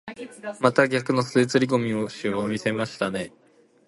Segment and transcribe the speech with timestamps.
[0.61, 3.31] また逆の袖釣り込み腰を見せましたね。